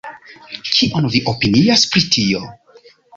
[0.69, 2.41] Kion vi opinias pri tio?